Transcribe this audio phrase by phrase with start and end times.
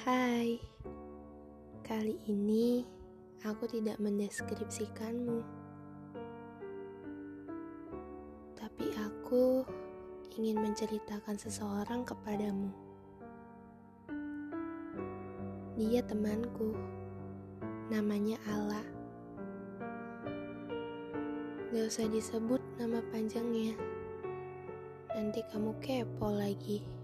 [0.00, 0.56] Hai,
[1.84, 2.88] kali ini
[3.44, 5.44] aku tidak mendeskripsikanmu,
[8.56, 9.60] tapi aku
[10.40, 12.72] ingin menceritakan seseorang kepadamu.
[15.76, 16.72] Dia temanku,
[17.92, 18.80] namanya Ala.
[21.76, 23.76] Gak usah disebut nama panjangnya,
[25.12, 26.99] nanti kamu kepo lagi.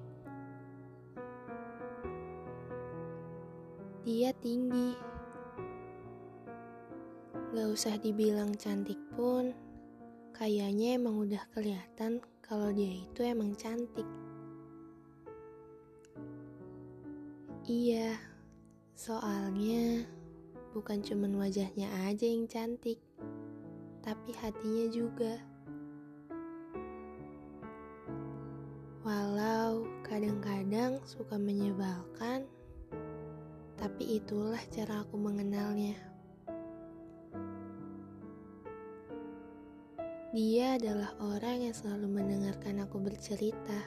[4.06, 4.94] Dia tinggi.
[7.50, 9.50] Gak usah dibilang cantik pun,
[10.30, 14.06] kayaknya emang udah kelihatan kalau dia itu emang cantik.
[17.66, 18.14] Iya,
[18.94, 20.06] soalnya
[20.70, 23.02] bukan cuman wajahnya aja yang cantik,
[24.06, 25.34] tapi hatinya juga.
[29.02, 32.46] Walau kadang-kadang suka menyebalkan,
[33.86, 35.94] tapi itulah cara aku mengenalnya.
[40.34, 43.78] Dia adalah orang yang selalu mendengarkan aku bercerita.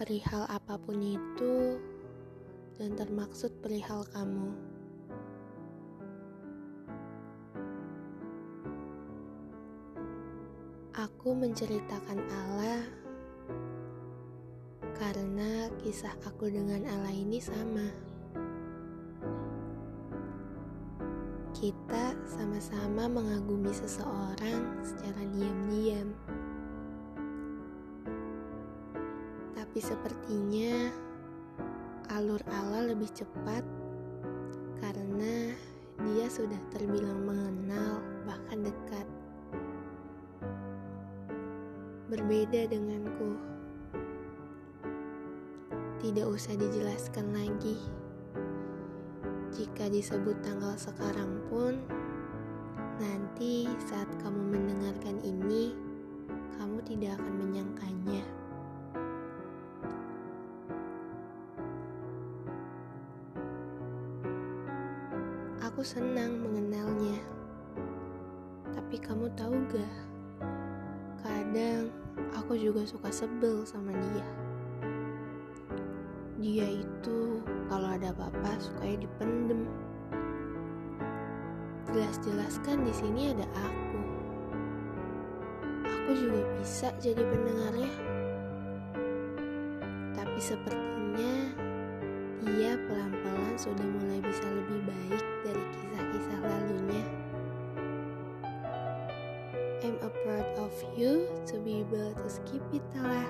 [0.00, 1.76] Perihal apa pun itu,
[2.80, 4.56] dan termaksud perihal kamu.
[10.96, 13.01] Aku menceritakan Allah
[15.12, 17.84] karena kisah aku dengan Allah ini sama.
[21.52, 26.16] Kita sama-sama mengagumi seseorang secara diam-diam.
[29.52, 30.88] Tapi sepertinya
[32.16, 33.68] alur Allah lebih cepat
[34.80, 35.52] karena
[36.08, 39.04] dia sudah terbilang mengenal bahkan dekat.
[42.08, 43.51] Berbeda denganku.
[46.02, 47.78] Tidak usah dijelaskan lagi.
[49.54, 51.78] Jika disebut tanggal sekarang pun,
[52.98, 55.78] nanti saat kamu mendengarkan ini,
[56.58, 58.22] kamu tidak akan menyangkanya.
[65.70, 67.22] Aku senang mengenalnya.
[68.74, 69.94] Tapi kamu tahu gak?
[71.22, 71.94] Kadang
[72.34, 74.51] aku juga suka sebel sama dia
[76.42, 77.38] dia itu
[77.70, 79.62] kalau ada apa-apa sukanya dipendem.
[81.94, 84.00] Jelas-jelas kan di sini ada aku.
[85.86, 87.94] Aku juga bisa jadi pendengarnya.
[90.18, 91.34] Tapi sepertinya
[92.42, 97.04] dia pelan-pelan sudah mulai bisa lebih baik dari kisah-kisah lalunya.
[99.86, 103.26] I'm a proud of you to be able to skip it lah.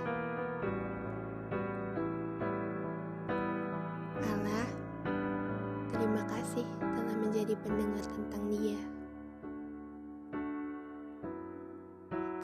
[6.53, 8.77] Kasih telah menjadi pendengar tentang dia.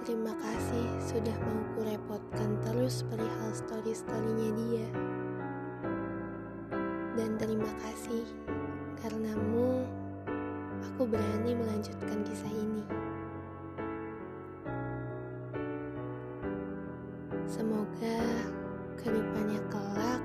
[0.00, 4.88] Terima kasih sudah mau kurepotkan terus perihal story-storynya dia.
[7.20, 8.24] Dan terima kasih
[9.04, 9.84] karenamu
[10.88, 12.88] aku berani melanjutkan kisah ini.
[17.44, 18.24] Semoga
[18.96, 20.24] ke depannya kelak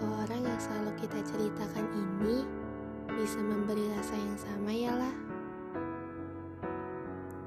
[0.00, 2.19] orang yang selalu kita ceritakan ini
[3.20, 5.14] bisa memberi rasa yang sama ya lah.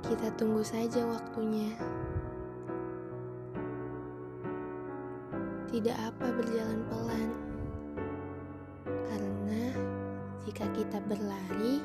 [0.05, 1.73] Kita tunggu saja waktunya.
[5.73, 7.29] Tidak apa berjalan pelan.
[8.85, 9.73] Karena
[10.45, 11.81] jika kita berlari,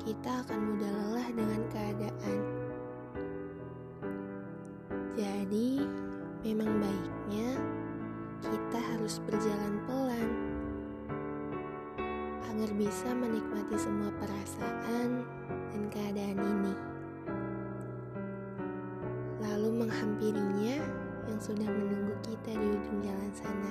[0.00, 2.40] kita akan mudah lelah dengan keadaan.
[5.20, 5.84] Jadi,
[6.48, 7.60] memang baiknya
[8.40, 10.35] kita harus berjalan pelan
[12.56, 16.74] agar bisa menikmati semua perasaan dan keadaan ini.
[19.44, 20.80] Lalu menghampirinya
[21.28, 23.70] yang sudah menunggu kita di ujung jalan sana.